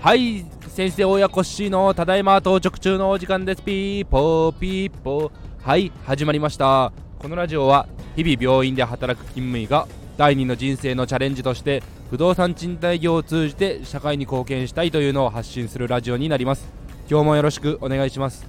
[0.00, 3.62] はい先生親子しのただいま到着中のお時間です。
[3.62, 5.30] ピーポーピーポー。
[5.62, 6.90] はい始まりました。
[7.18, 16.66] このラジオは日々病院で働く勤務医が第二の人生のチャレンジとして不動産賃貸業を通じて社会に貢献したいというのを発信するラジオになります。
[17.10, 18.46] 今日もよろしくお願いします。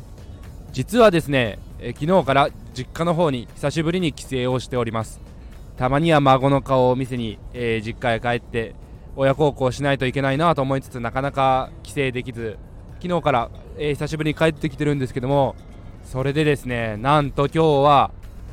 [0.72, 5.35] 実はですねえ昨日から実家の方に久しぶりに帰省をしております。
[5.78, 8.76] たまには孫の顔を見せに、えー、実家へ帰って
[9.16, 12.58] 親孝行しないといけないなと思いつつなかなか帰省できず
[13.02, 15.56] 昨日から、えー、久しぶりに帰ってきてるんですけども
[16.04, 18.12] それでですねなんと今日は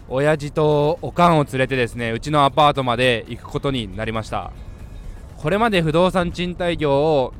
[0.08, 4.52] 親父とおかんを連れてですねうちのアパートまで行くことになりました。
[5.42, 7.34] これまで不動産賃貸業を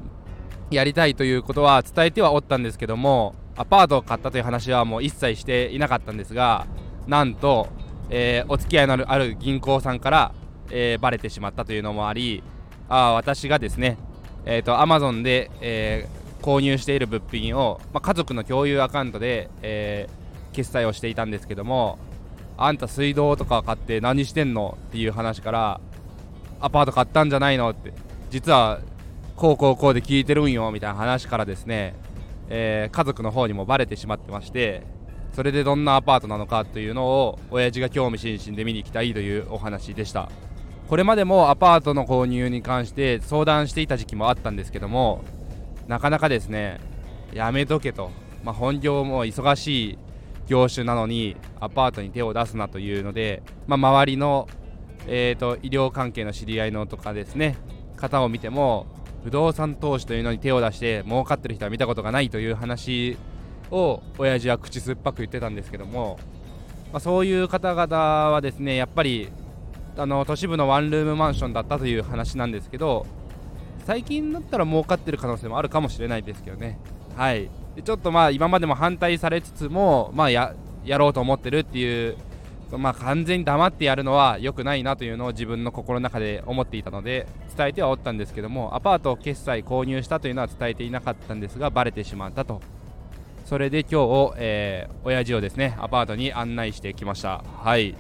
[0.73, 6.67] やりたいということは伝えてはおったんですけどもアパートを買ったという話はもう一切していなかったんですが
[7.07, 7.69] なんと、
[8.15, 10.35] えー、お付き合いのあるある銀行さんから、
[10.71, 12.43] えー、バレてしまったというのもあり
[12.89, 13.97] あ私がですね、
[14.45, 21.99] えーと、Amazon で、えー、購入している物品を、まあ、家族の共有アカウントで、えー、決済をしていたんですけども
[22.59, 25.81] あんた水道とか買って何してんのっていう話から
[26.61, 27.95] アパート買ったんじゃないのって
[28.29, 28.81] 実は
[29.37, 31.95] こうこうこうで聞いてるんよみたいな話からですね、
[32.51, 34.83] えー、家族の方にもバレてしまってまして
[35.33, 40.31] それでどんなアパートなのかというのを親父が興味津々で見に行きたいというお話でした。
[40.93, 45.25] これまでもアパートの購入に関して相談していた時期もあったんですけども
[45.89, 46.81] なかなかですね
[47.33, 48.11] やめとけと、
[48.45, 49.99] まあ、本業も忙しい
[50.47, 54.49] 業種なのにアパートに手を出すなというので、まあ、周りの、
[55.07, 57.57] えーと、医療関係の知り合いのとかですね
[57.97, 58.87] 方を見ても
[59.25, 63.17] 不動産投資というのに手を出して儲かってる人は見たことがないという話
[63.73, 66.19] を親父は口酸っぱく言ってたんですけども、
[66.93, 69.29] まあ、そういう方々はですねやっぱり
[69.97, 73.07] あの都市部のワンルームマンションだったという話なんですけど
[73.85, 76.79] 最近だったら儲かってる可能性もあるかもしれないですけどね。
[77.17, 77.51] はい。
[77.75, 80.55] でちょっとまあ今までも反対されつつもまあや
[80.87, 82.17] ろうと思ってるっていう
[82.71, 92.61] まあ完全に黙ってやるのは良くないなというのを自分の心の中で思っていたので伝えてはおったんですけどもアパートを決済購入したというのは伝えていなかったんですがバレてしまったと。
[93.53, 97.45] それで今日、えー、親父をですねアパートに案内してきました。
[97.59, 97.95] はい。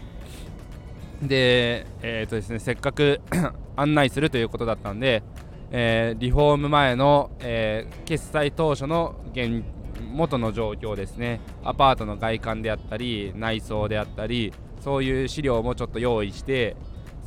[1.20, 3.20] で,、えーとですね、せっかく
[3.76, 5.22] 案内するということだったんで、
[5.70, 9.62] えー、リフォーム前の、えー、決済当初の現
[10.10, 11.38] 元の状況ですね。
[11.62, 16.76] アパートの外観であったり内装であったりそういう資料もちょっと用意して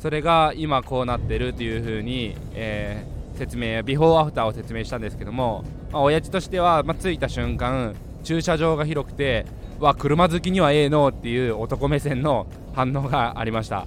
[0.00, 5.62] それが今こうなってるというふうに、えー、説明ビフォーアフターを説明したんですけども、
[5.92, 7.94] まあ、親父としては、まあ、着いた瞬間
[8.26, 9.46] 駐車場が広くて
[9.78, 13.86] わ車好きにはええのっていう男目線の反応がありました、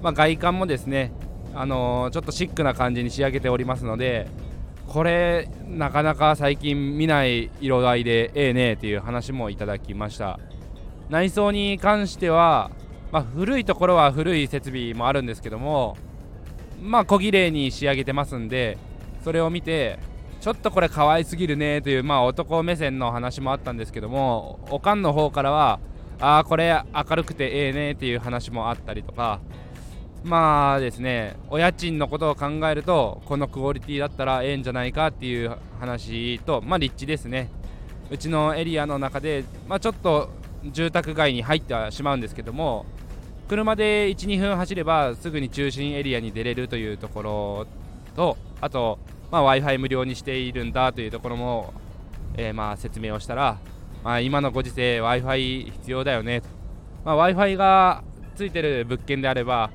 [0.00, 1.12] まあ、外観もですね、
[1.54, 4.28] あのー、ちょっとシックな感じに仕上げておりますので
[4.86, 10.40] これなかなか最近見ない色合いでええねっていう話もいただきました。
[11.10, 12.70] 内装に関しては、
[13.10, 15.96] まあ、古いところは古い設備もあるんですけども
[16.80, 18.78] まあ小綺麗に仕上げてますんで
[19.24, 19.98] それを見て
[20.40, 25.80] ちょっとこれ可愛すぎるねという、まあ、男目線の話もあったんですけどもおかんの方からは
[26.18, 29.40] ああこれ明るくてええねっていう話もあったりとか
[30.24, 37.50] まあですねお家賃のことを考えるとこのクオリティだったらええんじゃないかっていう話とまあ立地ですね。
[38.10, 40.30] うちのエリアの中で、まあ、ちょっと
[40.64, 42.84] 住宅街に入ってはしまうんですけども
[43.48, 47.66] 車で12分走ればすぐに中心エリアに出れるというところ
[48.16, 48.98] とあと
[49.30, 51.72] まあ、w i f i 無料にしているんだというところも、
[52.36, 53.58] えー、まあ説明をしたら、
[54.02, 56.40] まあ、今のご時世 w i f i 必要だよね。
[56.40, 56.48] と、
[57.04, 58.02] まあ、w i f i が
[58.34, 59.70] ついてる物件であれば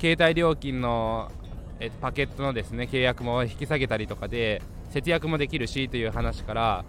[0.00, 1.30] 携帯料金の、
[1.78, 6.84] えー、パケットのですね契約も引き下げたりとかで節約もできるしという話から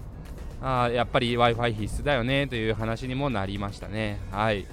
[0.61, 4.19] あやっぱり w i f i 必須だよねという話にもなりましたね。
[4.31, 4.66] はい。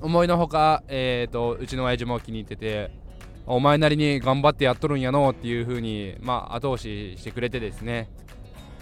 [0.00, 2.92] 思いのほか、えーと、とうちの親父も気に入ってて
[3.46, 8.08] お前なりに頑張ってやっとるんやのっていう風にまあ後押ししてくれてですね。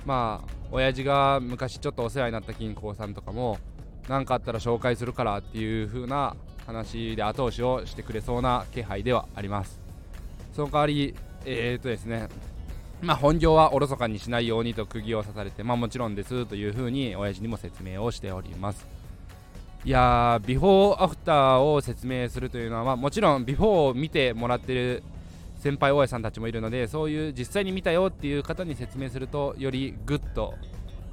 [0.05, 3.59] まあ親父が昔ちょっとお世話になった金庫さんとかも
[4.09, 9.81] 何かあったら紹介するからっていう風な話で後押しをしてくれそうな気配ではあります。
[10.55, 11.15] その代わり
[11.45, 12.29] えー、っとですね。
[13.01, 18.98] まあ本業はおろそかにしないようにと釘を刺されてまあもちろんですという風に親父にも説明をしております。
[19.85, 25.03] いやービフォーアフターを説明するというのは、まあ、もちろんビフォーを見てもらってる
[25.61, 30.55] 先輩大家さんたちもいるのでそういう実際に見たよっていう方に説明するとよりグッと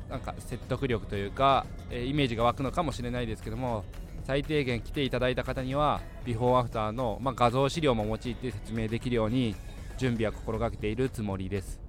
[0.10, 3.84] なんか説得力というか、えー、イメージが湧くのかもしれないですけども
[4.26, 9.56] 最低限来ていただいた方にはビフォーアフターの、まあ、画像資料も用いて説明できるように
[9.98, 11.80] 準備は心がけているつもりです。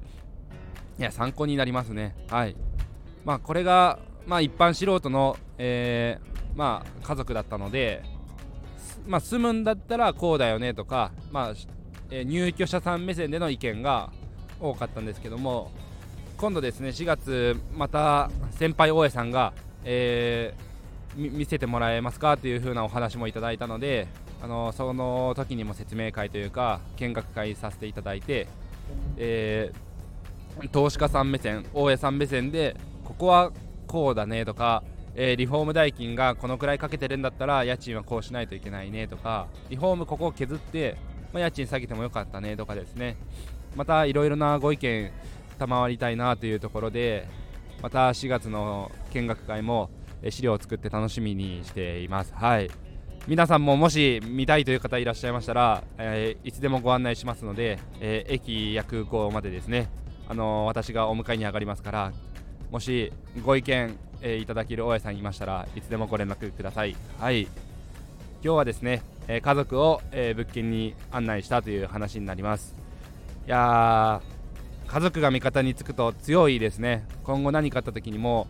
[0.99, 2.15] いや参考になりますね。
[2.29, 2.57] はい。
[3.25, 8.03] まあこれがまあ一般素人の、えー、まあ家族だったので
[9.07, 11.55] まあ住むんだったらこうだよねとかまあ、
[12.11, 14.11] えー、入居者さん目線での意見が
[14.61, 15.71] 多かったんですけども
[16.39, 19.53] 今度ですね4月また先輩大江さんが、
[19.85, 24.09] えー、見せてもらえますかという風なお話もいただいたので
[24.43, 28.49] あのその時にも説明会というか見学会させていただいて、
[29.17, 33.53] えー、投資家さん目線大江さん目線でここは
[33.87, 34.83] こうだねとか、
[35.19, 40.97] えー、リフォーム代金がこのくらいかけてるんだったら家賃はこうしないといけないねとかリフォームここを削って、
[41.33, 43.17] まあ、家賃下げてもよかったねとかですね。
[43.75, 45.11] またいろいろなご意見
[45.59, 47.27] 賜りたいなというところで
[47.83, 49.91] また4月の見学会も
[50.29, 52.35] 資料を作って楽しみにしています。
[52.35, 52.71] はい。
[53.27, 59.89] 皆さんももし見たいという方いらっしゃいましたら、えー、いつでもご案内しますので、えー、駅や空港までですね、
[60.29, 62.13] あの、私がお迎えに上がりますから
[62.71, 63.13] もし
[63.45, 66.97] ご意見、えいただける大家さんいましたらいつでもご連絡ください。
[67.19, 67.43] はい。
[67.43, 67.51] 今
[68.43, 72.75] 日はですね、え家族を、え物件に案内したという話になります。
[73.47, 74.21] いや
[74.87, 77.07] 家族が味方につくと強いですね。
[77.25, 78.47] 今後何かあった時にも、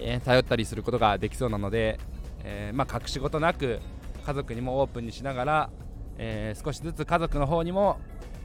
[0.00, 1.98] え頼ったりすることができそうなので、
[2.44, 3.80] えまあ、隠し事なく
[4.28, 5.70] 家族にもオープンにしながら、
[6.18, 7.98] えー、少しずつ家族の方にも、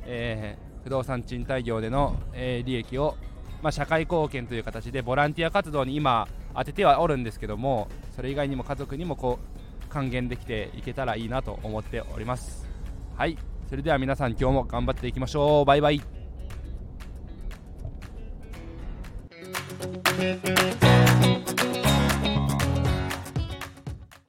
[0.05, 3.17] えー、不動産賃貸業での、えー、利益を、
[3.61, 12.67] まあ、社会貢献という形でボランティア活動に今当ててはおるんですけどもそれ以外にも家族にもこう還元できていけたらいいなと思っております。
[13.15, 13.37] はい。
[13.69, 15.65] それでは皆さん今日も頑張っていきましょう。
[15.65, 16.01] バイバイ。